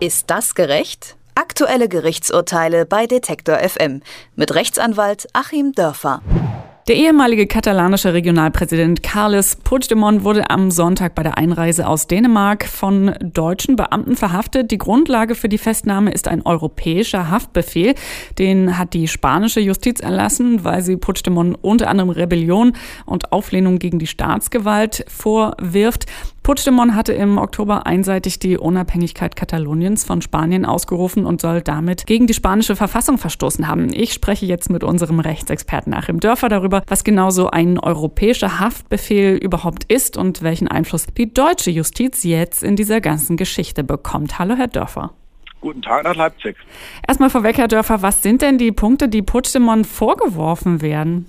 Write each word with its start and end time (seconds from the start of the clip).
Ist 0.00 0.28
das 0.28 0.56
gerecht? 0.56 1.16
Aktuelle 1.36 1.88
Gerichtsurteile 1.88 2.84
bei 2.84 3.06
Detektor 3.06 3.58
FM 3.58 4.02
mit 4.34 4.52
Rechtsanwalt 4.54 5.28
Achim 5.32 5.72
Dörfer. 5.72 6.20
Der 6.88 6.96
ehemalige 6.96 7.46
katalanische 7.46 8.12
Regionalpräsident 8.12 9.02
Carles 9.02 9.56
Puigdemont 9.56 10.22
wurde 10.22 10.50
am 10.50 10.70
Sonntag 10.70 11.14
bei 11.14 11.22
der 11.22 11.38
Einreise 11.38 11.86
aus 11.86 12.08
Dänemark 12.08 12.66
von 12.66 13.14
deutschen 13.22 13.76
Beamten 13.76 14.16
verhaftet. 14.16 14.70
Die 14.70 14.76
Grundlage 14.76 15.34
für 15.34 15.48
die 15.48 15.56
Festnahme 15.56 16.12
ist 16.12 16.28
ein 16.28 16.44
europäischer 16.44 17.30
Haftbefehl. 17.30 17.94
Den 18.38 18.76
hat 18.76 18.92
die 18.92 19.08
spanische 19.08 19.60
Justiz 19.60 20.00
erlassen, 20.00 20.64
weil 20.64 20.82
sie 20.82 20.98
Puigdemont 20.98 21.56
unter 21.62 21.88
anderem 21.88 22.10
Rebellion 22.10 22.74
und 23.06 23.32
Auflehnung 23.32 23.78
gegen 23.78 23.98
die 23.98 24.06
Staatsgewalt 24.06 25.06
vorwirft. 25.08 26.04
Puigdemont 26.44 26.94
hatte 26.94 27.14
im 27.14 27.38
Oktober 27.38 27.86
einseitig 27.86 28.38
die 28.38 28.58
Unabhängigkeit 28.58 29.34
Kataloniens 29.34 30.04
von 30.04 30.20
Spanien 30.20 30.66
ausgerufen 30.66 31.24
und 31.24 31.40
soll 31.40 31.62
damit 31.62 32.04
gegen 32.06 32.26
die 32.26 32.34
spanische 32.34 32.76
Verfassung 32.76 33.16
verstoßen 33.16 33.66
haben. 33.66 33.90
Ich 33.94 34.12
spreche 34.12 34.44
jetzt 34.44 34.68
mit 34.68 34.84
unserem 34.84 35.20
Rechtsexperten 35.20 35.94
Achim 35.94 36.20
Dörfer 36.20 36.50
darüber, 36.50 36.82
was 36.86 37.02
genau 37.02 37.30
so 37.30 37.48
ein 37.48 37.78
europäischer 37.78 38.60
Haftbefehl 38.60 39.36
überhaupt 39.38 39.84
ist 39.90 40.18
und 40.18 40.42
welchen 40.42 40.68
Einfluss 40.68 41.06
die 41.16 41.32
deutsche 41.32 41.70
Justiz 41.70 42.24
jetzt 42.24 42.62
in 42.62 42.76
dieser 42.76 43.00
ganzen 43.00 43.38
Geschichte 43.38 43.82
bekommt. 43.82 44.38
Hallo, 44.38 44.54
Herr 44.54 44.68
Dörfer. 44.68 45.14
Guten 45.62 45.80
Tag 45.80 46.04
nach 46.04 46.14
Leipzig. 46.14 46.56
Erstmal 47.08 47.30
vorweg, 47.30 47.56
Herr 47.56 47.68
Dörfer, 47.68 48.02
was 48.02 48.22
sind 48.22 48.42
denn 48.42 48.58
die 48.58 48.70
Punkte, 48.70 49.08
die 49.08 49.22
Puigdemont 49.22 49.86
vorgeworfen 49.86 50.82
werden? 50.82 51.24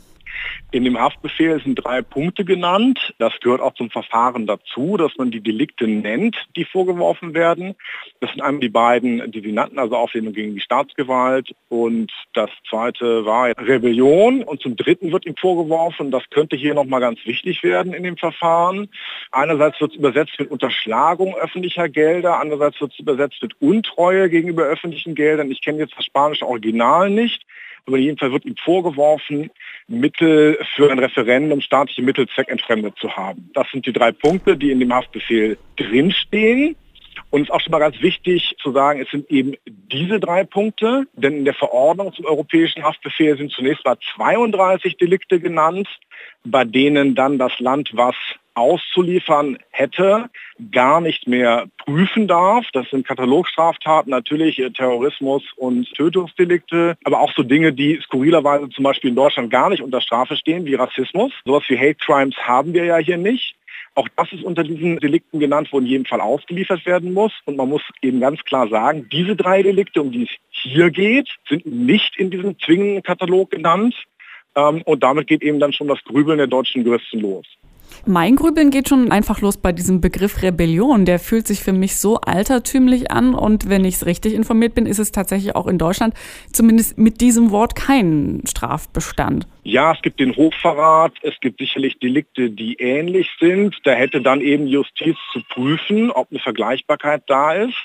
In 0.72 0.84
dem 0.84 1.00
Haftbefehl 1.00 1.62
sind 1.62 1.76
drei 1.76 2.02
Punkte 2.02 2.44
genannt. 2.44 3.14
Das 3.18 3.34
gehört 3.40 3.62
auch 3.62 3.74
zum 3.76 3.90
Verfahren 3.90 4.46
dazu, 4.46 4.98
dass 4.98 5.16
man 5.18 5.32
die 5.32 5.42
Delikte 5.42 5.88
nennt, 5.88 6.36
die 6.56 6.66
vorgeworfen 6.66 7.34
werden. 7.34 7.76
Das 8.20 8.32
sind 8.32 8.42
einmal 8.42 8.60
die 8.60 8.70
beiden, 8.70 9.32
die 9.32 9.42
Sie 9.42 9.52
nannten, 9.52 9.80
also 9.80 9.96
Auflehnung 9.96 10.34
gegen 10.34 10.54
die 10.54 10.62
Staatsgewalt. 10.62 11.56
Und 11.70 12.12
das 12.34 12.50
zweite 12.70 13.26
war 13.26 13.58
Rebellion. 13.58 14.44
Und 14.44 14.62
zum 14.62 14.76
dritten 14.76 15.12
wird 15.12 15.26
ihm 15.26 15.36
vorgeworfen, 15.38 16.12
das 16.12 16.24
könnte 16.30 16.56
hier 16.56 16.74
nochmal 16.74 17.00
ganz 17.00 17.20
wichtig 17.26 17.64
werden 17.64 17.94
in 17.94 18.04
dem 18.04 18.18
Verfahren. 18.18 18.90
Einerseits 19.32 19.80
wird 19.80 19.92
es 19.92 19.98
übersetzt 19.98 20.40
mit 20.40 20.52
Unterschlagung 20.52 21.36
öffentlicher 21.36 21.90
Gelder, 21.90 22.40
andererseits 22.40 22.82
wird 22.82 22.94
es 22.94 23.00
übersetzt 23.00 23.42
mit 23.42 23.62
Untreue 23.62 24.30
gegenüber 24.30 24.64
öffentlichen 24.64 25.16
Geldern. 25.16 25.52
Ich 25.52 25.62
kenne 25.62 25.80
jetzt 25.80 25.98
das 25.98 26.06
spanische 26.06 26.46
Original 26.46 27.10
nicht 27.10 27.46
aber 27.86 27.98
jedenfalls 27.98 28.34
wird 28.34 28.46
ihm 28.46 28.56
vorgeworfen, 28.58 29.52
Mittel 29.88 30.58
für 30.76 30.92
ein 30.92 31.00
Referendum, 31.00 31.62
staatliche 31.62 32.02
Mittel 32.02 32.28
zweckentfremdet 32.28 32.98
zu 32.98 33.16
haben. 33.16 33.50
Das 33.54 33.70
sind 33.72 33.86
die 33.86 33.94
drei 33.94 34.12
Punkte, 34.12 34.58
die 34.58 34.72
in 34.72 34.80
dem 34.80 34.94
Haftbefehl 34.94 35.58
drinstehen. 35.78 36.76
Und 37.30 37.42
es 37.42 37.48
ist 37.48 37.54
auch 37.54 37.62
schon 37.62 37.72
mal 37.72 37.80
ganz 37.80 38.02
wichtig 38.02 38.56
zu 38.62 38.72
sagen, 38.72 39.02
es 39.02 39.10
sind 39.10 39.30
eben 39.30 39.56
diese 39.66 40.20
drei 40.20 40.44
Punkte, 40.44 41.06
denn 41.14 41.38
in 41.38 41.46
der 41.46 41.54
Verordnung 41.54 42.14
zum 42.14 42.26
europäischen 42.26 42.84
Haftbefehl 42.84 43.38
sind 43.38 43.52
zunächst 43.52 43.86
mal 43.86 43.98
32 44.16 44.98
Delikte 44.98 45.40
genannt, 45.40 45.88
bei 46.44 46.66
denen 46.66 47.16
dann 47.16 47.38
das 47.38 47.58
Land, 47.60 47.92
was 47.94 48.16
auszuliefern 48.56 49.58
hätte, 49.72 50.30
gar 50.72 51.02
nicht 51.02 51.28
mehr 51.28 51.68
prüfen 51.78 52.28
darf. 52.28 52.66
Das 52.74 52.90
sind 52.90 53.08
Katalogstraftaten, 53.08 54.10
natürlich 54.10 54.60
äh, 54.60 54.72
Terrorismus 54.72 55.44
und 55.58 55.94
Tötungsdelikte, 55.94 56.98
aber 57.04 57.20
auch 57.20 57.34
so 57.34 57.44
Dinge, 57.44 57.74
die 57.74 58.00
skurrilerweise 58.04 58.70
zum 58.70 58.84
Beispiel 58.84 59.12
in 59.12 59.16
Deutschland 59.16 59.52
gar 59.52 59.70
nicht 59.70 59.84
unter 59.84 60.02
Strafe 60.02 60.36
stehen, 60.38 60.66
wie 60.66 60.76
Rassismus. 60.76 61.32
Sowas 61.46 61.64
wie 61.68 61.78
Hate 61.78 61.96
Crimes 61.96 62.36
haben 62.38 62.74
wir 62.74 62.86
ja 62.86 62.98
hier 62.98 63.18
nicht. 63.18 63.56
Auch 63.96 64.10
das 64.18 64.32
ist 64.34 64.44
unter 64.44 64.64
diesen 64.64 65.00
Delikten 65.00 65.40
genannt, 65.40 65.70
wo 65.72 65.80
in 65.80 65.86
jedem 65.86 66.06
Fall 66.06 66.20
ausgeliefert 66.20 66.86
werden 66.86 67.14
muss. 67.14 67.32
Und 67.46 67.56
man 67.56 67.70
muss 67.70 67.82
eben 68.02 68.20
ganz 68.20 68.44
klar 68.44 68.68
sagen, 68.68 69.08
diese 69.10 69.38
drei 69.38 69.64
Delikte, 69.64 70.02
um 70.02 70.12
die 70.12 70.24
es 70.24 70.30
hier 70.50 70.92
geht, 70.92 71.30
sind 71.48 71.66
nicht 71.66 72.18
in 72.18 72.30
diesem 72.30 72.60
zwingenden 72.60 73.04
Katalog 73.04 73.52
genannt. 73.52 73.96
Ähm, 74.56 74.82
und 74.84 75.02
damit 75.02 75.28
geht 75.28 75.44
eben 75.44 75.60
dann 75.60 75.72
schon 75.72 75.88
das 75.88 76.04
Grübeln 76.04 76.38
der 76.38 76.48
deutschen 76.48 76.86
Juristen 76.86 77.22
los. 77.22 77.46
Mein 78.06 78.36
Grübeln 78.36 78.70
geht 78.70 78.90
schon 78.90 79.12
einfach 79.12 79.42
los 79.42 79.58
bei 79.58 79.72
diesem 79.72 80.02
Begriff 80.02 80.42
Rebellion. 80.42 81.06
Der 81.06 81.20
fühlt 81.20 81.48
sich 81.48 81.62
für 81.62 81.74
mich 81.74 81.98
so 81.98 82.18
altertümlich 82.18 83.12
an 83.12 83.34
und 83.34 83.70
wenn 83.70 83.86
ich 83.86 83.96
es 83.96 84.06
richtig 84.06 84.34
informiert 84.34 84.76
bin, 84.76 84.86
ist 84.86 85.00
es 85.00 85.12
tatsächlich 85.12 85.56
auch 85.56 85.68
in 85.68 85.78
Deutschland 85.78 86.14
zumindest 86.52 86.98
mit 86.98 87.22
diesem 87.22 87.52
Wort 87.52 87.76
kein 87.76 88.42
Strafbestand. 88.46 89.48
Ja, 89.64 89.94
es 89.94 90.02
gibt 90.02 90.20
den 90.20 90.36
Hochverrat, 90.36 91.14
es 91.24 91.34
gibt 91.42 91.60
sicherlich 91.60 91.98
Delikte, 92.00 92.52
die 92.52 92.76
ähnlich 92.76 93.30
sind. 93.40 93.76
Da 93.84 93.92
hätte 93.94 94.22
dann 94.22 94.42
eben 94.42 94.68
Justiz 94.68 95.18
zu 95.34 95.42
prüfen, 95.50 96.12
ob 96.12 96.30
eine 96.30 96.40
Vergleichbarkeit 96.40 97.24
da 97.28 97.54
ist. 97.54 97.78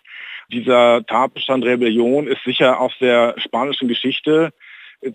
Dieser 0.53 1.07
Tatbestand 1.07 1.65
Rebellion 1.65 2.27
ist 2.27 2.43
sicher 2.45 2.81
aus 2.81 2.93
der 3.01 3.35
spanischen 3.39 3.89
Geschichte 3.89 4.53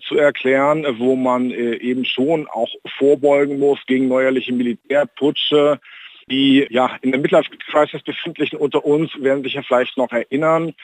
zu 0.00 0.16
erklären, 0.16 0.86
wo 0.98 1.16
man 1.16 1.50
äh, 1.50 1.76
eben 1.76 2.04
schon 2.04 2.48
auch 2.48 2.70
vorbeugen 2.98 3.58
muss 3.58 3.78
gegen 3.86 4.08
neuerliche 4.08 4.52
Militärputsche. 4.52 5.80
Die 6.28 6.66
ja 6.70 6.96
in 7.02 7.12
der 7.12 7.20
Midlife-Crisis 7.20 8.02
befindlichen 8.02 8.58
unter 8.58 8.84
uns 8.84 9.12
werden 9.20 9.44
sich 9.44 9.54
ja 9.54 9.62
vielleicht 9.62 9.96
noch 9.96 10.10
erinnern, 10.10 10.74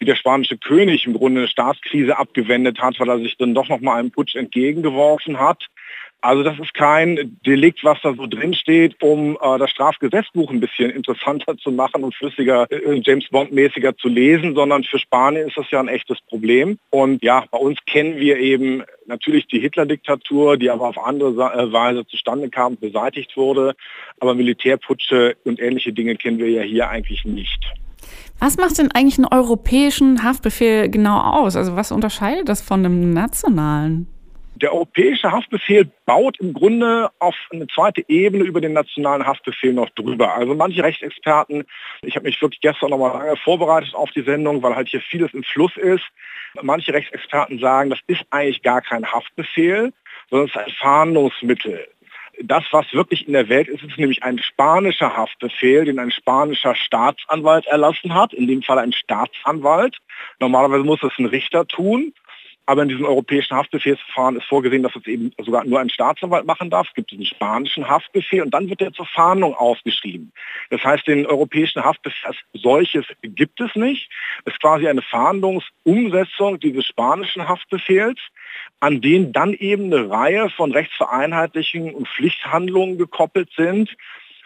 wie 0.00 0.04
der 0.04 0.16
spanische 0.16 0.58
König 0.58 1.06
im 1.06 1.12
Grunde 1.12 1.42
eine 1.42 1.48
Staatskrise 1.48 2.18
abgewendet 2.18 2.80
hat, 2.80 2.98
weil 2.98 3.08
er 3.08 3.18
sich 3.18 3.36
dann 3.36 3.54
doch 3.54 3.68
noch 3.68 3.80
mal 3.80 3.96
einem 3.96 4.10
Putsch 4.10 4.34
entgegengeworfen 4.34 5.38
hat. 5.38 5.66
Also 6.22 6.42
das 6.42 6.58
ist 6.58 6.74
kein 6.74 7.38
Delikt, 7.46 7.82
was 7.82 7.98
da 8.02 8.12
so 8.14 8.26
drin 8.26 8.52
steht, 8.54 9.02
um 9.02 9.38
äh, 9.40 9.58
das 9.58 9.70
Strafgesetzbuch 9.70 10.50
ein 10.50 10.60
bisschen 10.60 10.90
interessanter 10.90 11.56
zu 11.56 11.70
machen 11.70 12.04
und 12.04 12.14
flüssiger, 12.14 12.70
äh, 12.70 13.00
James 13.02 13.28
Bond-mäßiger 13.30 13.96
zu 13.96 14.08
lesen, 14.08 14.54
sondern 14.54 14.84
für 14.84 14.98
Spanien 14.98 15.48
ist 15.48 15.56
das 15.56 15.70
ja 15.70 15.80
ein 15.80 15.88
echtes 15.88 16.18
Problem. 16.28 16.78
Und 16.90 17.22
ja, 17.22 17.44
bei 17.50 17.58
uns 17.58 17.78
kennen 17.86 18.16
wir 18.16 18.38
eben 18.38 18.82
natürlich 19.06 19.46
die 19.46 19.60
Hitler-Diktatur, 19.60 20.58
die 20.58 20.70
aber 20.70 20.88
auf 20.88 20.98
andere 20.98 21.52
äh, 21.52 21.72
Weise 21.72 22.06
zustande 22.06 22.50
kam, 22.50 22.76
beseitigt 22.76 23.36
wurde. 23.36 23.74
Aber 24.20 24.34
Militärputsche 24.34 25.36
und 25.44 25.58
ähnliche 25.58 25.92
Dinge 25.92 26.16
kennen 26.16 26.38
wir 26.38 26.50
ja 26.50 26.62
hier 26.62 26.88
eigentlich 26.90 27.24
nicht. 27.24 27.60
Was 28.38 28.56
macht 28.56 28.78
denn 28.78 28.90
eigentlich 28.92 29.18
einen 29.18 29.26
europäischen 29.26 30.22
Haftbefehl 30.22 30.88
genau 30.90 31.18
aus? 31.18 31.56
Also 31.56 31.76
was 31.76 31.92
unterscheidet 31.92 32.48
das 32.48 32.62
von 32.62 32.84
einem 32.84 33.12
nationalen? 33.12 34.06
Der 34.60 34.74
europäische 34.74 35.32
Haftbefehl 35.32 35.90
baut 36.04 36.38
im 36.38 36.52
Grunde 36.52 37.10
auf 37.18 37.34
eine 37.50 37.66
zweite 37.68 38.04
Ebene 38.08 38.44
über 38.44 38.60
den 38.60 38.74
nationalen 38.74 39.26
Haftbefehl 39.26 39.72
noch 39.72 39.88
drüber. 39.90 40.34
Also 40.34 40.54
manche 40.54 40.82
Rechtsexperten, 40.82 41.64
ich 42.02 42.14
habe 42.14 42.26
mich 42.26 42.42
wirklich 42.42 42.60
gestern 42.60 42.90
nochmal 42.90 43.12
lange 43.12 43.36
vorbereitet 43.38 43.94
auf 43.94 44.10
die 44.10 44.22
Sendung, 44.22 44.62
weil 44.62 44.76
halt 44.76 44.88
hier 44.88 45.00
vieles 45.00 45.32
im 45.32 45.44
Fluss 45.44 45.76
ist. 45.78 46.04
Manche 46.60 46.92
Rechtsexperten 46.92 47.58
sagen, 47.58 47.88
das 47.88 48.00
ist 48.06 48.22
eigentlich 48.30 48.62
gar 48.62 48.82
kein 48.82 49.10
Haftbefehl, 49.10 49.94
sondern 50.28 50.48
es 50.48 50.54
ist 50.54 50.60
ein 50.60 50.72
Fahndungsmittel. 50.72 51.88
Das, 52.42 52.64
was 52.70 52.92
wirklich 52.92 53.26
in 53.26 53.32
der 53.32 53.48
Welt 53.48 53.68
ist, 53.68 53.82
ist 53.82 53.98
nämlich 53.98 54.22
ein 54.22 54.38
spanischer 54.38 55.16
Haftbefehl, 55.16 55.84
den 55.84 55.98
ein 55.98 56.10
spanischer 56.10 56.74
Staatsanwalt 56.74 57.66
erlassen 57.66 58.14
hat, 58.14 58.32
in 58.32 58.46
dem 58.46 58.62
Fall 58.62 58.78
ein 58.78 58.92
Staatsanwalt. 58.92 59.98
Normalerweise 60.38 60.84
muss 60.84 61.00
das 61.00 61.12
ein 61.18 61.26
Richter 61.26 61.66
tun. 61.66 62.14
Aber 62.70 62.84
in 62.84 62.88
diesem 62.88 63.04
europäischen 63.04 63.56
Haftbefehlsverfahren 63.56 64.36
ist 64.36 64.44
vorgesehen, 64.44 64.84
dass 64.84 64.94
es 64.94 65.04
eben 65.08 65.32
sogar 65.44 65.64
nur 65.64 65.80
ein 65.80 65.90
Staatsanwalt 65.90 66.46
machen 66.46 66.70
darf. 66.70 66.86
Es 66.86 66.94
gibt 66.94 67.10
diesen 67.10 67.26
spanischen 67.26 67.88
Haftbefehl 67.88 68.42
und 68.42 68.54
dann 68.54 68.70
wird 68.70 68.80
er 68.80 68.92
zur 68.92 69.06
Fahndung 69.06 69.56
ausgeschrieben. 69.56 70.32
Das 70.70 70.84
heißt, 70.84 71.04
den 71.08 71.26
europäischen 71.26 71.82
Haftbefehl 71.82 72.28
als 72.28 72.36
solches 72.52 73.06
gibt 73.22 73.60
es 73.60 73.74
nicht. 73.74 74.08
Es 74.44 74.52
ist 74.52 74.60
quasi 74.60 74.86
eine 74.86 75.02
Fahndungsumsetzung 75.02 76.60
dieses 76.60 76.86
spanischen 76.86 77.48
Haftbefehls, 77.48 78.20
an 78.78 79.00
den 79.00 79.32
dann 79.32 79.52
eben 79.52 79.92
eine 79.92 80.08
Reihe 80.08 80.48
von 80.50 80.70
rechtsvereinheitlichen 80.70 81.92
und 81.92 82.06
Pflichthandlungen 82.06 82.98
gekoppelt 82.98 83.50
sind. 83.56 83.96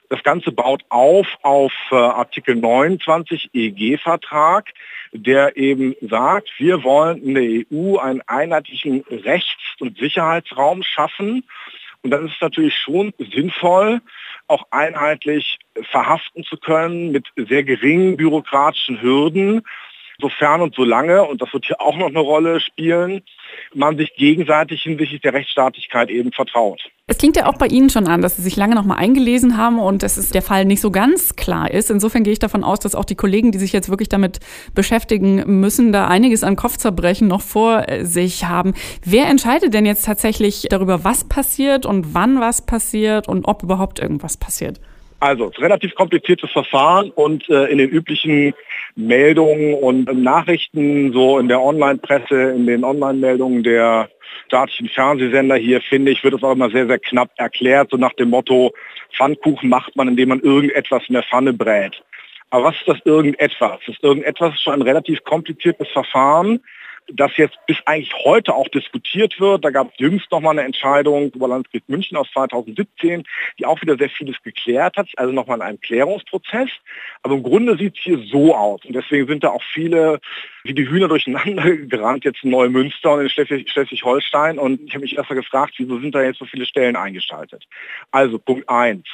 Das 0.08 0.22
Ganze 0.22 0.50
baut 0.50 0.82
auf 0.88 1.26
auf 1.42 1.74
äh, 1.90 1.94
Artikel 1.96 2.56
29 2.56 3.50
EG-Vertrag, 3.52 4.72
der 5.14 5.56
eben 5.56 5.94
sagt, 6.00 6.50
wir 6.58 6.82
wollen 6.82 7.22
in 7.22 7.34
der 7.34 7.66
EU 7.72 7.98
einen 7.98 8.20
einheitlichen 8.26 9.04
Rechts- 9.08 9.76
und 9.78 9.96
Sicherheitsraum 9.96 10.82
schaffen. 10.82 11.44
Und 12.02 12.10
dann 12.10 12.26
ist 12.26 12.34
es 12.34 12.40
natürlich 12.40 12.76
schon 12.76 13.14
sinnvoll, 13.18 14.00
auch 14.48 14.66
einheitlich 14.70 15.58
verhaften 15.90 16.44
zu 16.44 16.56
können 16.56 17.12
mit 17.12 17.28
sehr 17.36 17.62
geringen 17.62 18.16
bürokratischen 18.16 19.00
Hürden, 19.00 19.62
sofern 20.20 20.60
und 20.60 20.74
solange, 20.74 21.24
und 21.24 21.42
das 21.42 21.52
wird 21.52 21.66
hier 21.66 21.80
auch 21.80 21.96
noch 21.96 22.08
eine 22.08 22.20
Rolle 22.20 22.60
spielen, 22.60 23.22
man 23.74 23.96
sich 23.96 24.14
gegenseitig 24.14 24.82
hinsichtlich 24.82 25.20
der 25.20 25.34
Rechtsstaatlichkeit 25.34 26.10
eben 26.10 26.32
vertraut. 26.32 26.80
Es 27.06 27.18
klingt 27.18 27.36
ja 27.36 27.46
auch 27.46 27.58
bei 27.58 27.66
Ihnen 27.66 27.90
schon 27.90 28.08
an, 28.08 28.22
dass 28.22 28.36
Sie 28.36 28.42
sich 28.42 28.56
lange 28.56 28.74
noch 28.74 28.84
mal 28.84 28.96
eingelesen 28.96 29.58
haben 29.58 29.78
und 29.78 30.02
dass 30.02 30.16
es 30.16 30.30
der 30.30 30.40
Fall 30.40 30.64
nicht 30.64 30.80
so 30.80 30.90
ganz 30.90 31.36
klar 31.36 31.70
ist. 31.70 31.90
Insofern 31.90 32.22
gehe 32.22 32.32
ich 32.32 32.38
davon 32.38 32.64
aus, 32.64 32.80
dass 32.80 32.94
auch 32.94 33.04
die 33.04 33.14
Kollegen, 33.14 33.52
die 33.52 33.58
sich 33.58 33.72
jetzt 33.72 33.90
wirklich 33.90 34.08
damit 34.08 34.40
beschäftigen 34.74 35.60
müssen, 35.60 35.92
da 35.92 36.06
einiges 36.06 36.42
an 36.42 36.56
Kopfzerbrechen 36.56 37.28
noch 37.28 37.42
vor 37.42 37.84
sich 38.00 38.46
haben. 38.46 38.72
Wer 39.04 39.26
entscheidet 39.26 39.74
denn 39.74 39.84
jetzt 39.84 40.06
tatsächlich 40.06 40.66
darüber, 40.70 41.04
was 41.04 41.28
passiert 41.28 41.84
und 41.84 42.14
wann 42.14 42.40
was 42.40 42.64
passiert 42.64 43.28
und 43.28 43.44
ob 43.44 43.62
überhaupt 43.62 43.98
irgendwas 43.98 44.38
passiert? 44.38 44.80
Also, 45.24 45.46
relativ 45.56 45.94
kompliziertes 45.94 46.50
Verfahren 46.50 47.10
und 47.10 47.48
äh, 47.48 47.64
in 47.68 47.78
den 47.78 47.88
üblichen 47.88 48.52
Meldungen 48.94 49.72
und 49.72 50.04
Nachrichten, 50.22 51.14
so 51.14 51.38
in 51.38 51.48
der 51.48 51.62
Online-Presse, 51.62 52.50
in 52.50 52.66
den 52.66 52.84
Online-Meldungen 52.84 53.62
der 53.62 54.10
staatlichen 54.48 54.90
Fernsehsender 54.90 55.56
hier, 55.56 55.80
finde 55.80 56.12
ich, 56.12 56.22
wird 56.22 56.34
es 56.34 56.42
auch 56.42 56.52
immer 56.52 56.68
sehr, 56.68 56.86
sehr 56.86 56.98
knapp 56.98 57.30
erklärt, 57.38 57.88
so 57.90 57.96
nach 57.96 58.12
dem 58.12 58.28
Motto, 58.28 58.74
Pfannkuchen 59.16 59.70
macht 59.70 59.96
man, 59.96 60.08
indem 60.08 60.28
man 60.28 60.40
irgendetwas 60.40 61.04
in 61.08 61.14
der 61.14 61.22
Pfanne 61.22 61.54
brät. 61.54 62.02
Aber 62.50 62.64
was 62.64 62.74
ist 62.76 62.88
das 62.88 62.98
irgendetwas? 63.06 63.80
Das 63.86 63.96
irgendetwas 64.02 64.52
ist 64.52 64.62
schon 64.62 64.74
ein 64.74 64.82
relativ 64.82 65.24
kompliziertes 65.24 65.88
Verfahren, 65.88 66.60
das 67.12 67.36
jetzt 67.36 67.56
bis 67.66 67.76
eigentlich 67.86 68.12
heute 68.24 68.54
auch 68.54 68.68
diskutiert 68.68 69.38
wird. 69.38 69.64
Da 69.64 69.70
gab 69.70 69.92
es 69.92 69.98
jüngst 69.98 70.30
noch 70.30 70.40
mal 70.40 70.50
eine 70.50 70.62
Entscheidung 70.62 71.30
über 71.30 71.48
Landesgericht 71.48 71.88
München 71.88 72.16
aus 72.16 72.28
2017, 72.32 73.24
die 73.58 73.66
auch 73.66 73.80
wieder 73.82 73.96
sehr 73.96 74.10
vieles 74.10 74.42
geklärt 74.42 74.96
hat, 74.96 75.08
also 75.16 75.32
nochmal 75.32 75.58
in 75.58 75.62
einem 75.62 75.80
Klärungsprozess. 75.80 76.70
Aber 77.22 77.34
im 77.34 77.42
Grunde 77.42 77.76
sieht 77.76 77.96
es 77.96 78.02
hier 78.02 78.18
so 78.30 78.54
aus. 78.54 78.84
Und 78.84 78.94
deswegen 78.94 79.26
sind 79.26 79.44
da 79.44 79.50
auch 79.50 79.62
viele 79.72 80.20
wie 80.64 80.74
die 80.74 80.88
Hühner 80.88 81.08
durcheinander 81.08 81.76
gerannt, 81.76 82.24
jetzt 82.24 82.42
in 82.42 82.50
Neumünster 82.50 83.12
und 83.12 83.20
in 83.20 83.28
Schleswig-Holstein. 83.28 84.58
Und 84.58 84.80
ich 84.82 84.94
habe 84.94 85.02
mich 85.02 85.16
erst 85.16 85.30
mal 85.30 85.36
gefragt, 85.36 85.74
wieso 85.76 86.00
sind 86.00 86.14
da 86.14 86.22
jetzt 86.22 86.38
so 86.38 86.46
viele 86.46 86.66
Stellen 86.66 86.96
eingeschaltet? 86.96 87.64
Also 88.10 88.38
Punkt 88.38 88.68
eins: 88.68 89.06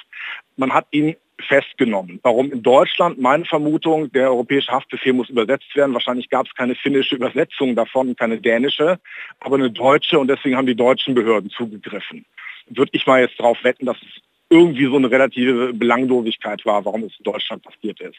Man 0.56 0.72
hat 0.72 0.86
ihn 0.92 1.16
festgenommen. 1.46 2.20
Warum 2.22 2.52
in 2.52 2.62
Deutschland? 2.62 3.20
Meine 3.20 3.44
Vermutung, 3.44 4.10
der 4.12 4.30
europäische 4.30 4.72
Haftbefehl 4.72 5.12
muss 5.12 5.30
übersetzt 5.30 5.74
werden. 5.74 5.94
Wahrscheinlich 5.94 6.28
gab 6.28 6.46
es 6.46 6.54
keine 6.54 6.74
finnische 6.74 7.16
Übersetzung 7.16 7.74
davon, 7.74 8.16
keine 8.16 8.38
dänische, 8.38 8.98
aber 9.40 9.56
eine 9.56 9.70
deutsche 9.70 10.18
und 10.18 10.28
deswegen 10.28 10.56
haben 10.56 10.66
die 10.66 10.74
deutschen 10.74 11.14
Behörden 11.14 11.50
zugegriffen. 11.50 12.24
Würde 12.68 12.90
ich 12.94 13.06
mal 13.06 13.20
jetzt 13.20 13.38
darauf 13.38 13.62
wetten, 13.64 13.86
dass 13.86 13.96
es 13.96 14.22
irgendwie 14.50 14.86
so 14.86 14.96
eine 14.96 15.10
relative 15.10 15.72
Belanglosigkeit 15.72 16.66
war, 16.66 16.84
warum 16.84 17.04
es 17.04 17.16
in 17.18 17.24
Deutschland 17.24 17.62
passiert 17.62 18.00
ist. 18.00 18.18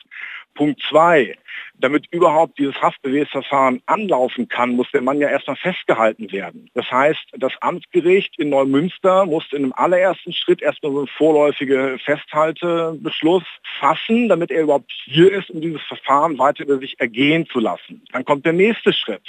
Punkt 0.56 0.82
zwei, 0.90 1.38
damit 1.82 2.08
überhaupt 2.12 2.58
dieses 2.60 2.82
Haftbefehlsverfahren 2.82 3.82
anlaufen 3.86 4.48
kann, 4.48 4.76
muss 4.76 4.90
der 4.92 5.02
Mann 5.02 5.20
ja 5.20 5.30
erstmal 5.30 5.56
festgehalten 5.58 6.32
werden. 6.32 6.70
Das 6.74 6.90
heißt, 6.92 7.22
das 7.38 7.54
Amtsgericht 7.62 8.38
in 8.40 8.50
Neumünster 8.50 9.26
muss 9.26 9.46
in 9.52 9.64
einem 9.64 9.74
allerersten 9.76 10.34
Schritt 10.34 10.62
erstmal 10.62 10.92
so 10.92 11.00
einen 11.00 11.08
vorläufigen 11.08 12.00
Festhaltebeschluss 12.00 13.44
fassen, 13.80 14.30
damit 14.30 14.52
er 14.52 14.64
überhaupt 14.64 14.92
hier 15.06 15.32
ist, 15.32 15.50
um 15.50 15.62
dieses 15.62 15.82
Verfahren 15.82 16.38
weiter 16.38 16.64
über 16.64 16.78
sich 16.78 17.00
ergehen 17.00 17.48
zu 17.48 17.60
lassen. 17.60 18.04
Dann 18.12 18.26
kommt 18.26 18.46
der 18.46 18.54
nächste 18.54 18.94
Schritt. 18.94 19.24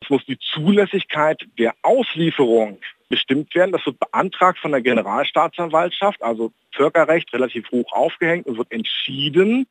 Es 0.00 0.10
muss 0.10 0.24
die 0.26 0.38
Zulässigkeit 0.38 1.42
der 1.58 1.74
Auslieferung 1.82 2.78
bestimmt 3.08 3.54
werden. 3.54 3.72
Das 3.72 3.86
wird 3.86 3.98
beantragt 3.98 4.58
von 4.58 4.72
der 4.72 4.82
Generalstaatsanwaltschaft, 4.82 6.22
also 6.22 6.52
Völkerrecht 6.72 7.32
relativ 7.32 7.70
hoch 7.70 7.90
aufgehängt 7.92 8.46
und 8.46 8.58
wird 8.58 8.72
entschieden 8.72 9.66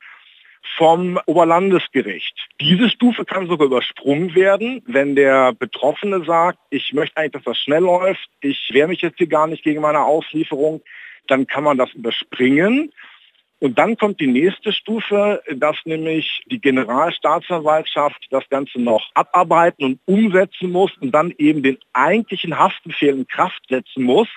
vom 0.76 1.20
Oberlandesgericht. 1.26 2.34
Diese 2.60 2.88
Stufe 2.88 3.24
kann 3.24 3.46
sogar 3.46 3.66
übersprungen 3.66 4.34
werden, 4.34 4.82
wenn 4.86 5.14
der 5.14 5.52
Betroffene 5.52 6.24
sagt, 6.24 6.58
ich 6.70 6.92
möchte 6.92 7.16
eigentlich, 7.16 7.32
dass 7.32 7.44
das 7.44 7.58
schnell 7.58 7.82
läuft, 7.82 8.28
ich 8.40 8.70
wehre 8.72 8.88
mich 8.88 9.02
jetzt 9.02 9.18
hier 9.18 9.28
gar 9.28 9.46
nicht 9.46 9.62
gegen 9.62 9.82
meine 9.82 10.04
Auslieferung, 10.04 10.82
dann 11.26 11.46
kann 11.46 11.64
man 11.64 11.78
das 11.78 11.92
überspringen 11.92 12.92
und 13.64 13.78
dann 13.78 13.96
kommt 13.96 14.20
die 14.20 14.26
nächste 14.26 14.74
Stufe, 14.74 15.42
dass 15.50 15.76
nämlich 15.86 16.42
die 16.50 16.60
Generalstaatsanwaltschaft 16.60 18.26
das 18.28 18.46
Ganze 18.50 18.78
noch 18.78 19.10
abarbeiten 19.14 19.84
und 19.84 20.00
umsetzen 20.04 20.70
muss 20.70 20.90
und 21.00 21.12
dann 21.12 21.32
eben 21.38 21.62
den 21.62 21.78
eigentlichen 21.94 22.58
Haftbefehl 22.58 23.16
in 23.16 23.26
Kraft 23.26 23.62
setzen 23.70 24.02
muss, 24.02 24.28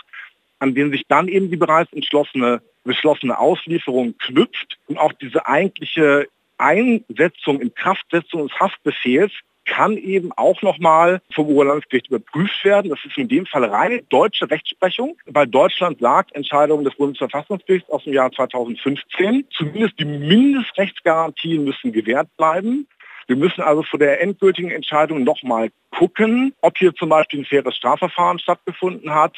an 0.59 0.75
den 0.75 0.91
sich 0.91 1.03
dann 1.09 1.27
eben 1.27 1.50
die 1.50 1.57
bereits 1.57 1.91
entschlossene, 1.91 2.62
beschlossene 2.88 3.38
Auslieferung 3.38 4.18
knüpft 4.18 4.78
und 4.88 4.98
auch 4.98 5.13
diese 5.13 5.45
eigentliche 5.48 6.28
Einsetzung 6.57 7.62
in 7.62 7.74
Kraftsetzung 7.74 8.48
des 8.48 8.60
Haftbefehls 8.60 9.31
kann 9.68 9.98
eben 9.98 10.31
auch 10.31 10.62
nochmal 10.62 11.22
vom 11.31 11.48
Oberlandesgericht 11.48 12.07
überprüft 12.07 12.63
werden. 12.63 12.89
Das 12.89 13.00
ist 13.06 13.18
in 13.18 13.28
dem 13.28 13.45
Fall 13.45 13.66
reine 13.66 14.01
deutsche 14.04 14.50
Rechtsprechung, 14.50 15.18
weil 15.25 15.45
Deutschland 15.45 16.00
sagt, 16.00 16.34
Entscheidung 16.34 16.84
des 16.84 16.95
Bundesverfassungsgerichts 16.95 17.89
aus 17.89 18.06
dem 18.06 18.13
Jahr 18.13 18.31
2015, 18.31 19.45
zumindest 19.51 20.00
die 20.00 20.06
Mindestrechtsgarantien 20.06 21.63
müssen 21.66 21.92
gewährt 21.92 22.30
bleiben. 22.38 22.88
Wir 23.28 23.36
müssen 23.36 23.62
also 23.62 23.84
vor 23.84 24.00
der 24.00 24.22
endgültigen 24.22 24.72
Entscheidung 24.72 25.25
nochmal 25.25 25.69
gucken, 25.92 26.54
ob 26.62 26.78
hier 26.78 26.95
zum 26.95 27.10
Beispiel 27.10 27.42
ein 27.42 27.45
faires 27.45 27.75
Strafverfahren 27.75 28.39
stattgefunden 28.39 29.13
hat, 29.13 29.36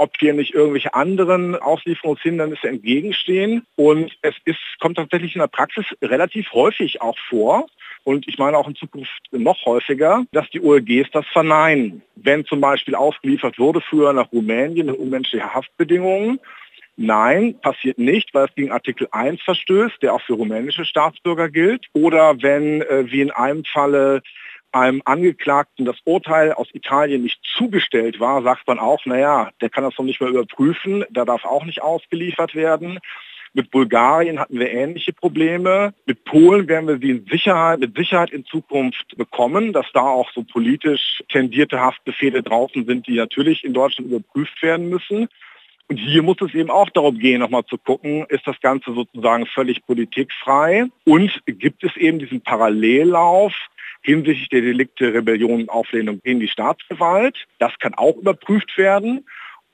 ob 0.00 0.16
hier 0.18 0.32
nicht 0.32 0.54
irgendwelche 0.54 0.94
anderen 0.94 1.56
Auslieferungshindernisse 1.56 2.68
entgegenstehen. 2.68 3.66
Und 3.76 4.16
es 4.22 4.34
ist, 4.46 4.58
kommt 4.80 4.96
tatsächlich 4.96 5.34
in 5.34 5.40
der 5.40 5.48
Praxis 5.48 5.84
relativ 6.00 6.50
häufig 6.52 7.02
auch 7.02 7.18
vor, 7.28 7.66
und 8.02 8.26
ich 8.26 8.38
meine 8.38 8.56
auch 8.56 8.66
in 8.66 8.74
Zukunft 8.76 9.20
noch 9.30 9.66
häufiger, 9.66 10.24
dass 10.32 10.48
die 10.48 10.62
OLGs 10.62 11.10
das 11.12 11.26
verneinen. 11.26 12.00
Wenn 12.16 12.46
zum 12.46 12.62
Beispiel 12.62 12.94
ausgeliefert 12.94 13.58
wurde 13.58 13.82
früher 13.82 14.14
nach 14.14 14.32
Rumänien 14.32 14.88
in 14.88 14.94
unmenschliche 14.94 15.52
Haftbedingungen, 15.52 16.40
Nein, 17.02 17.54
passiert 17.62 17.96
nicht, 17.96 18.34
weil 18.34 18.44
es 18.44 18.54
gegen 18.54 18.72
Artikel 18.72 19.08
1 19.10 19.40
verstößt, 19.40 20.02
der 20.02 20.12
auch 20.12 20.20
für 20.20 20.34
rumänische 20.34 20.84
Staatsbürger 20.84 21.48
gilt. 21.48 21.86
Oder 21.94 22.42
wenn, 22.42 22.82
äh, 22.82 23.10
wie 23.10 23.22
in 23.22 23.30
einem 23.30 23.64
Falle, 23.64 24.20
einem 24.72 25.02
Angeklagten 25.04 25.84
das 25.84 25.96
Urteil 26.04 26.52
aus 26.52 26.68
Italien 26.72 27.22
nicht 27.22 27.40
zugestellt 27.56 28.20
war, 28.20 28.42
sagt 28.42 28.66
man 28.66 28.78
auch, 28.78 29.04
naja, 29.06 29.50
der 29.60 29.70
kann 29.70 29.84
das 29.84 29.96
noch 29.98 30.04
nicht 30.04 30.20
mehr 30.20 30.30
überprüfen, 30.30 31.04
der 31.10 31.24
darf 31.24 31.44
auch 31.44 31.64
nicht 31.64 31.82
ausgeliefert 31.82 32.54
werden. 32.54 32.98
Mit 33.52 33.72
Bulgarien 33.72 34.38
hatten 34.38 34.60
wir 34.60 34.70
ähnliche 34.70 35.12
Probleme. 35.12 35.92
Mit 36.06 36.24
Polen 36.24 36.68
werden 36.68 36.86
wir 36.86 36.98
sie 36.98 37.10
in 37.10 37.26
Sicherheit, 37.26 37.80
mit 37.80 37.96
Sicherheit 37.96 38.30
in 38.30 38.44
Zukunft 38.44 39.16
bekommen, 39.16 39.72
dass 39.72 39.86
da 39.92 40.02
auch 40.02 40.30
so 40.32 40.44
politisch 40.44 41.22
tendierte 41.28 41.80
Haftbefehle 41.80 42.44
draußen 42.44 42.86
sind, 42.86 43.08
die 43.08 43.16
natürlich 43.16 43.64
in 43.64 43.74
Deutschland 43.74 44.10
überprüft 44.12 44.62
werden 44.62 44.88
müssen. 44.88 45.28
Und 45.88 45.96
hier 45.96 46.22
muss 46.22 46.36
es 46.40 46.54
eben 46.54 46.70
auch 46.70 46.88
darum 46.90 47.18
gehen, 47.18 47.40
nochmal 47.40 47.64
zu 47.64 47.76
gucken, 47.76 48.24
ist 48.28 48.46
das 48.46 48.60
Ganze 48.60 48.94
sozusagen 48.94 49.44
völlig 49.46 49.84
politikfrei 49.84 50.86
und 51.04 51.42
gibt 51.46 51.82
es 51.82 51.96
eben 51.96 52.20
diesen 52.20 52.42
Parallellauf 52.42 53.52
hinsichtlich 54.02 54.48
der 54.48 54.62
Delikte 54.62 55.12
Rebellion 55.12 55.62
und 55.62 55.68
Auflehnung 55.68 56.20
gegen 56.22 56.40
die 56.40 56.48
Staatsgewalt. 56.48 57.46
Das 57.58 57.78
kann 57.78 57.94
auch 57.94 58.16
überprüft 58.16 58.76
werden. 58.76 59.26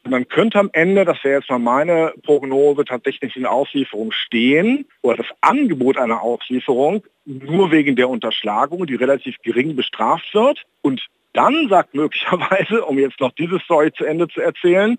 Und 0.05 0.13
dann 0.13 0.29
könnte 0.29 0.61
am 0.61 0.71
Ende, 0.73 1.05
das 1.05 1.23
wäre 1.25 1.41
jetzt 1.41 1.51
mal 1.51 1.59
meine 1.59 2.15
Prognose, 2.23 2.85
tatsächlich 2.85 3.35
eine 3.37 3.51
Auslieferung 3.51 4.13
stehen 4.13 4.87
oder 5.03 5.17
das 5.17 5.27
Angebot 5.41 5.99
einer 5.99 6.23
Auslieferung 6.23 7.03
nur 7.25 7.73
wegen 7.73 7.97
der 7.97 8.09
Unterschlagung, 8.09 8.87
die 8.87 8.95
relativ 8.95 9.37
gering 9.43 9.75
bestraft 9.75 10.33
wird. 10.33 10.65
Und 10.83 11.05
dann 11.33 11.69
sagt 11.69 11.95
möglicherweise, 11.95 12.85
um 12.85 12.99
jetzt 12.99 13.21
noch 13.21 13.33
diese 13.33 13.59
Story 13.59 13.93
zu 13.93 14.05
Ende 14.05 14.29
zu 14.29 14.41
erzählen, 14.41 14.97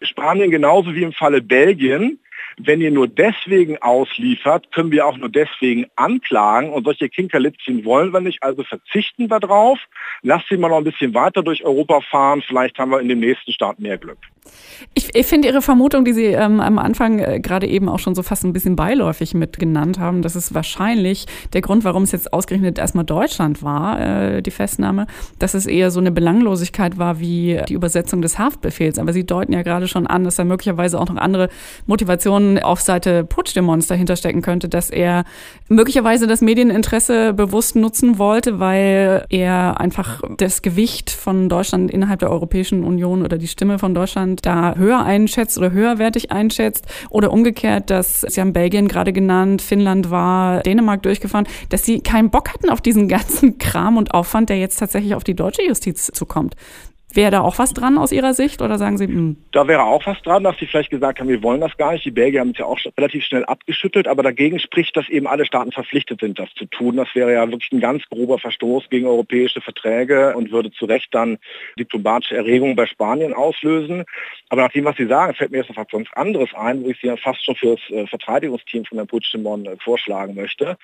Spanien 0.00 0.50
genauso 0.50 0.94
wie 0.94 1.02
im 1.02 1.12
Falle 1.12 1.42
Belgien 1.42 2.20
wenn 2.58 2.80
ihr 2.80 2.90
nur 2.90 3.08
deswegen 3.08 3.78
ausliefert, 3.82 4.72
können 4.72 4.90
wir 4.90 5.06
auch 5.06 5.16
nur 5.16 5.28
deswegen 5.28 5.86
anklagen 5.96 6.72
und 6.72 6.84
solche 6.84 7.08
Kinkerlitzchen 7.08 7.84
wollen 7.84 8.12
wir 8.12 8.20
nicht, 8.20 8.42
also 8.42 8.62
verzichten 8.64 9.28
wir 9.28 9.40
drauf. 9.40 9.78
Lasst 10.22 10.48
sie 10.48 10.56
mal 10.56 10.68
noch 10.68 10.78
ein 10.78 10.84
bisschen 10.84 11.14
weiter 11.14 11.42
durch 11.42 11.64
Europa 11.64 12.00
fahren, 12.00 12.42
vielleicht 12.46 12.78
haben 12.78 12.90
wir 12.90 13.00
in 13.00 13.08
dem 13.08 13.20
nächsten 13.20 13.52
Staat 13.52 13.78
mehr 13.78 13.98
Glück. 13.98 14.18
Ich, 14.94 15.14
ich 15.14 15.26
finde 15.26 15.48
Ihre 15.48 15.62
Vermutung, 15.62 16.04
die 16.04 16.12
Sie 16.12 16.26
ähm, 16.26 16.60
am 16.60 16.78
Anfang 16.78 17.18
äh, 17.18 17.40
gerade 17.40 17.66
eben 17.66 17.88
auch 17.88 17.98
schon 17.98 18.14
so 18.14 18.22
fast 18.22 18.44
ein 18.44 18.52
bisschen 18.52 18.76
beiläufig 18.76 19.34
mit 19.34 19.58
genannt 19.58 19.98
haben, 19.98 20.22
das 20.22 20.36
ist 20.36 20.54
wahrscheinlich 20.54 21.26
der 21.52 21.60
Grund, 21.60 21.84
warum 21.84 22.02
es 22.02 22.12
jetzt 22.12 22.32
ausgerechnet 22.32 22.78
erstmal 22.78 23.04
Deutschland 23.04 23.62
war, 23.62 24.00
äh, 24.00 24.42
die 24.42 24.50
Festnahme, 24.50 25.06
dass 25.38 25.54
es 25.54 25.66
eher 25.66 25.90
so 25.90 26.00
eine 26.00 26.12
Belanglosigkeit 26.12 26.98
war 26.98 27.20
wie 27.20 27.60
die 27.68 27.74
Übersetzung 27.74 28.22
des 28.22 28.38
Haftbefehls. 28.38 28.98
Aber 28.98 29.12
Sie 29.12 29.24
deuten 29.24 29.52
ja 29.52 29.62
gerade 29.62 29.88
schon 29.88 30.06
an, 30.06 30.24
dass 30.24 30.36
da 30.36 30.44
möglicherweise 30.44 30.98
auch 30.98 31.08
noch 31.08 31.16
andere 31.16 31.48
Motivationen 31.86 32.58
auf 32.58 32.80
Seite 32.80 33.24
Putschdemons 33.24 33.86
dahinter 33.86 34.16
stecken 34.16 34.42
könnte, 34.42 34.68
dass 34.68 34.90
er 34.90 35.24
möglicherweise 35.68 36.26
das 36.26 36.40
Medieninteresse 36.40 37.34
bewusst 37.34 37.76
nutzen 37.76 38.18
wollte, 38.18 38.60
weil 38.60 39.26
er 39.28 39.80
einfach 39.80 40.22
das 40.36 40.62
Gewicht 40.62 41.10
von 41.10 41.48
Deutschland 41.48 41.90
innerhalb 41.90 42.20
der 42.20 42.30
Europäischen 42.30 42.84
Union 42.84 43.22
oder 43.22 43.38
die 43.38 43.48
Stimme 43.48 43.78
von 43.78 43.94
Deutschland 43.94 44.35
da 44.44 44.74
höher 44.76 45.04
einschätzt 45.04 45.56
oder 45.58 45.70
höherwertig 45.70 46.30
einschätzt 46.32 46.86
oder 47.10 47.32
umgekehrt, 47.32 47.90
dass 47.90 48.20
Sie 48.20 48.40
haben 48.40 48.52
Belgien 48.52 48.88
gerade 48.88 49.12
genannt, 49.12 49.62
Finnland 49.62 50.10
war, 50.10 50.60
Dänemark 50.60 51.02
durchgefahren, 51.02 51.46
dass 51.68 51.84
sie 51.84 52.00
keinen 52.00 52.30
Bock 52.30 52.52
hatten 52.52 52.70
auf 52.70 52.80
diesen 52.80 53.08
ganzen 53.16 53.58
Kram 53.58 53.96
und 53.96 54.12
Aufwand, 54.12 54.48
der 54.48 54.58
jetzt 54.58 54.78
tatsächlich 54.78 55.14
auf 55.14 55.24
die 55.24 55.34
deutsche 55.34 55.62
Justiz 55.62 56.10
zukommt. 56.12 56.54
Wäre 57.14 57.30
da 57.30 57.40
auch 57.40 57.58
was 57.58 57.72
dran 57.72 57.96
aus 57.98 58.12
Ihrer 58.12 58.34
Sicht 58.34 58.60
oder 58.60 58.78
sagen 58.78 58.98
Sie? 58.98 59.06
Mh? 59.06 59.14
Hm? 59.14 59.36
Da 59.52 59.66
wäre 59.68 59.84
auch 59.84 60.04
was 60.06 60.20
dran, 60.22 60.44
dass 60.44 60.58
sie 60.58 60.66
vielleicht 60.66 60.90
gesagt 60.90 61.18
haben, 61.18 61.28
wir 61.28 61.42
wollen 61.42 61.60
das 61.60 61.76
gar 61.76 61.92
nicht. 61.92 62.04
Die 62.04 62.10
Belgier 62.10 62.40
haben 62.40 62.50
es 62.50 62.58
ja 62.58 62.66
auch 62.66 62.78
relativ 62.98 63.24
schnell 63.24 63.44
abgeschüttelt, 63.44 64.06
aber 64.06 64.22
dagegen 64.22 64.58
spricht, 64.58 64.96
dass 64.96 65.08
eben 65.08 65.26
alle 65.26 65.46
Staaten 65.46 65.72
verpflichtet 65.72 66.20
sind, 66.20 66.38
das 66.38 66.52
zu 66.54 66.66
tun. 66.66 66.96
Das 66.96 67.08
wäre 67.14 67.32
ja 67.32 67.50
wirklich 67.50 67.72
ein 67.72 67.80
ganz 67.80 68.04
grober 68.10 68.38
Verstoß 68.38 68.90
gegen 68.90 69.06
europäische 69.06 69.60
Verträge 69.60 70.36
und 70.36 70.50
würde 70.50 70.72
zu 70.72 70.84
Recht 70.84 71.08
dann 71.12 71.38
diplomatische 71.78 72.36
Erregungen 72.36 72.76
bei 72.76 72.86
Spanien 72.86 73.32
auslösen. 73.32 74.04
Aber 74.50 74.62
nach 74.62 74.72
dem, 74.72 74.84
was 74.84 74.96
Sie 74.96 75.06
sagen, 75.06 75.34
fällt 75.34 75.52
mir 75.52 75.58
jetzt 75.58 75.70
noch 75.70 75.76
was 75.76 75.88
ganz 75.88 76.08
anderes 76.14 76.52
ein, 76.54 76.84
wo 76.84 76.90
ich 76.90 77.00
Sie 77.00 77.06
ja 77.06 77.16
fast 77.16 77.42
schon 77.44 77.56
für 77.56 77.76
das 77.76 77.90
äh, 77.96 78.06
Verteidigungsteam 78.06 78.84
von 78.84 78.98
Herrn 78.98 79.08
Puigdemont 79.08 79.66
äh, 79.66 79.76
vorschlagen 79.82 80.34
möchte. 80.34 80.76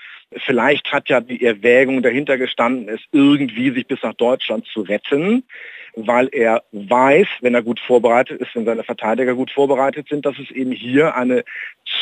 Vielleicht 0.46 0.92
hat 0.92 1.08
ja 1.10 1.20
die 1.20 1.44
Erwägung 1.44 2.02
dahinter 2.02 2.38
gestanden, 2.38 2.88
es 2.88 3.00
irgendwie 3.12 3.70
sich 3.70 3.86
bis 3.86 4.02
nach 4.02 4.14
Deutschland 4.14 4.66
zu 4.66 4.80
retten 4.80 5.44
weil 5.94 6.28
er 6.32 6.62
weiß, 6.72 7.26
wenn 7.40 7.54
er 7.54 7.62
gut 7.62 7.80
vorbereitet 7.80 8.40
ist, 8.40 8.54
wenn 8.54 8.64
seine 8.64 8.84
Verteidiger 8.84 9.34
gut 9.34 9.50
vorbereitet 9.50 10.08
sind, 10.08 10.24
dass 10.24 10.38
es 10.38 10.50
eben 10.50 10.72
hier 10.72 11.14
eine 11.16 11.44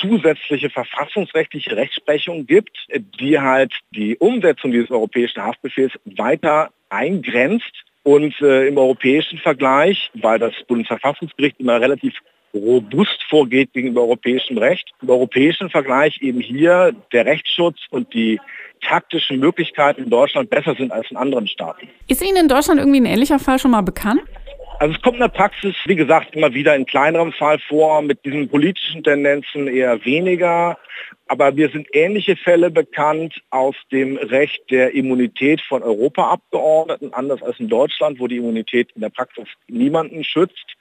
zusätzliche 0.01 0.71
verfassungsrechtliche 0.71 1.77
Rechtsprechung 1.77 2.47
gibt, 2.47 2.87
die 3.21 3.41
halt 3.41 3.73
die 3.91 4.17
Umsetzung 4.17 4.73
dieses 4.73 4.91
europäischen 4.91 5.43
Haftbefehls 5.43 5.93
weiter 6.05 6.71
eingrenzt 6.89 7.85
und 8.03 8.41
äh, 8.41 8.67
im 8.67 8.79
europäischen 8.79 9.39
Vergleich, 9.39 10.11
weil 10.15 10.39
das 10.39 10.55
Bundesverfassungsgericht 10.67 11.61
immer 11.61 11.81
relativ 11.81 12.15
robust 12.55 13.23
vorgeht 13.29 13.73
gegenüber 13.73 14.03
europäischem 14.03 14.59
Recht, 14.59 14.91
im 15.03 15.11
europäischen 15.11 15.71
Vergleich 15.71 16.21
eben 16.21 16.41
hier 16.41 16.95
der 17.13 17.27
Rechtsschutz 17.27 17.79
und 17.91 18.13
die 18.13 18.41
taktischen 18.81 19.39
Möglichkeiten 19.39 20.05
in 20.05 20.11
Deutschland 20.11 20.51
besser 20.51 20.75
sind 20.75 20.91
als 20.93 21.11
in 21.11 21.17
anderen 21.17 21.47
Staaten. 21.47 21.89
Ist 22.09 22.23
Ihnen 22.23 22.37
in 22.37 22.49
Deutschland 22.49 22.81
irgendwie 22.81 23.01
ein 23.01 23.07
ähnlicher 23.07 23.39
Fall 23.39 23.59
schon 23.59 23.71
mal 23.73 23.83
bekannt? 23.83 24.23
Also 24.79 24.95
es 24.95 25.03
kommt 25.03 25.17
in 25.17 25.21
der 25.21 25.29
Praxis, 25.29 25.75
wie 25.85 25.95
gesagt, 25.95 26.35
immer 26.35 26.55
wieder 26.55 26.75
in 26.75 26.87
kleinerem 26.87 27.33
Fall 27.33 27.59
vor, 27.59 28.01
mit 28.01 28.25
diesen 28.25 28.49
politischen 28.49 29.05
Tendenzen 29.05 29.69
eher 29.69 30.03
weniger. 30.07 30.79
Aber 31.27 31.53
mir 31.53 31.69
sind 31.69 31.87
ähnliche 31.93 32.35
Fälle 32.35 32.71
bekannt 32.71 33.43
aus 33.51 33.77
dem 33.93 34.17
Recht 34.17 34.71
der 34.71 34.95
Immunität 34.95 35.61
von 35.61 35.83
Europaabgeordneten, 35.83 37.13
anders 37.13 37.43
als 37.43 37.61
in 37.61 37.69
Deutschland, 37.69 38.19
wo 38.19 38.27
die 38.27 38.39
Immunität 38.39 38.91
in 38.95 39.03
der 39.03 39.11
Praxis 39.11 39.47
niemanden 39.69 40.25
schützt 40.25 40.77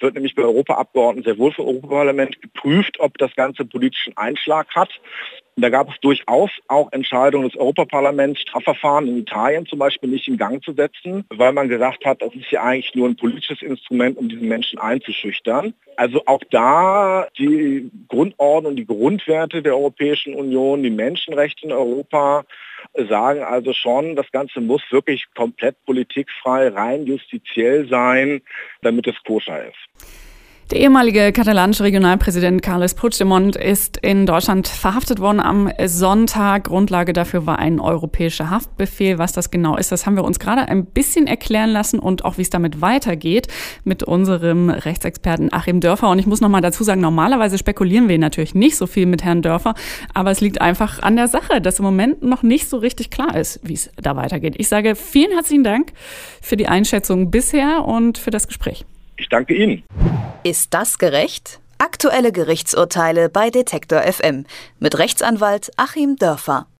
wird 0.00 0.14
nämlich 0.14 0.34
bei 0.34 0.42
Europaabgeordneten 0.42 1.24
sehr 1.24 1.38
wohl 1.38 1.52
vom 1.52 1.66
Europaparlament 1.66 2.40
geprüft, 2.40 3.00
ob 3.00 3.18
das 3.18 3.34
Ganze 3.34 3.64
politischen 3.64 4.16
Einschlag 4.16 4.74
hat. 4.74 4.90
Und 5.56 5.62
da 5.62 5.68
gab 5.68 5.88
es 5.88 6.00
durchaus 6.00 6.50
auch 6.66 6.90
Entscheidungen 6.90 7.48
des 7.48 7.58
Europaparlaments, 7.58 8.40
Strafverfahren 8.40 9.06
in 9.06 9.18
Italien 9.18 9.66
zum 9.66 9.78
Beispiel 9.78 10.10
nicht 10.10 10.26
in 10.26 10.36
Gang 10.36 10.64
zu 10.64 10.72
setzen, 10.72 11.24
weil 11.30 11.52
man 11.52 11.68
gesagt 11.68 12.04
hat, 12.04 12.22
das 12.22 12.34
ist 12.34 12.50
ja 12.50 12.62
eigentlich 12.62 12.94
nur 12.94 13.08
ein 13.08 13.16
politisches 13.16 13.62
Instrument, 13.62 14.16
um 14.16 14.28
diesen 14.28 14.48
Menschen 14.48 14.80
einzuschüchtern. 14.80 15.74
Also 15.96 16.22
auch 16.26 16.42
da 16.50 17.28
die 17.38 17.88
Grundordnung, 18.08 18.74
die 18.74 18.86
Grundwerte 18.86 19.62
der 19.62 19.76
Europäischen 19.76 20.34
Union, 20.34 20.82
die 20.82 20.90
Menschenrechte 20.90 21.66
in 21.66 21.72
Europa 21.72 22.44
sagen 22.96 23.42
also 23.42 23.72
schon, 23.72 24.16
das 24.16 24.30
Ganze 24.30 24.60
muss 24.60 24.82
wirklich 24.90 25.24
komplett 25.34 25.76
politikfrei, 25.84 26.68
rein 26.68 27.06
justiziell 27.06 27.88
sein, 27.88 28.42
damit 28.82 29.06
es 29.06 29.16
koscher 29.24 29.64
ist. 29.64 30.33
Der 30.70 30.80
ehemalige 30.80 31.30
katalanische 31.32 31.84
Regionalpräsident 31.84 32.62
Carles 32.62 32.94
Puigdemont 32.94 33.54
ist 33.54 33.98
in 33.98 34.24
Deutschland 34.24 34.66
verhaftet 34.66 35.20
worden 35.20 35.38
am 35.38 35.70
Sonntag. 35.84 36.64
Grundlage 36.64 37.12
dafür 37.12 37.44
war 37.44 37.58
ein 37.58 37.80
europäischer 37.80 38.48
Haftbefehl. 38.48 39.18
Was 39.18 39.32
das 39.32 39.50
genau 39.50 39.76
ist, 39.76 39.92
das 39.92 40.06
haben 40.06 40.16
wir 40.16 40.24
uns 40.24 40.38
gerade 40.38 40.66
ein 40.66 40.86
bisschen 40.86 41.26
erklären 41.26 41.68
lassen 41.68 41.98
und 41.98 42.24
auch 42.24 42.38
wie 42.38 42.42
es 42.42 42.48
damit 42.48 42.80
weitergeht 42.80 43.48
mit 43.84 44.04
unserem 44.04 44.70
Rechtsexperten 44.70 45.52
Achim 45.52 45.80
Dörfer. 45.80 46.08
Und 46.08 46.18
ich 46.18 46.26
muss 46.26 46.40
noch 46.40 46.48
mal 46.48 46.62
dazu 46.62 46.82
sagen, 46.82 47.02
normalerweise 47.02 47.58
spekulieren 47.58 48.08
wir 48.08 48.18
natürlich 48.18 48.54
nicht 48.54 48.76
so 48.76 48.86
viel 48.86 49.04
mit 49.04 49.22
Herrn 49.22 49.42
Dörfer, 49.42 49.74
aber 50.14 50.30
es 50.30 50.40
liegt 50.40 50.62
einfach 50.62 51.02
an 51.02 51.16
der 51.16 51.28
Sache, 51.28 51.60
dass 51.60 51.78
im 51.78 51.84
Moment 51.84 52.22
noch 52.22 52.42
nicht 52.42 52.70
so 52.70 52.78
richtig 52.78 53.10
klar 53.10 53.36
ist, 53.36 53.60
wie 53.62 53.74
es 53.74 53.90
da 53.96 54.16
weitergeht. 54.16 54.54
Ich 54.56 54.68
sage 54.68 54.94
vielen 54.94 55.32
herzlichen 55.32 55.62
Dank 55.62 55.92
für 56.40 56.56
die 56.56 56.68
Einschätzung 56.68 57.30
bisher 57.30 57.84
und 57.84 58.16
für 58.16 58.30
das 58.30 58.46
Gespräch. 58.46 58.86
Ich 59.16 59.28
danke 59.28 59.54
Ihnen. 59.54 59.84
Ist 60.42 60.74
das 60.74 60.98
gerecht? 60.98 61.60
Aktuelle 61.78 62.32
Gerichtsurteile 62.32 63.28
bei 63.28 63.50
Detektor 63.50 64.02
FM 64.02 64.46
mit 64.78 64.98
Rechtsanwalt 64.98 65.70
Achim 65.76 66.16
Dörfer. 66.16 66.66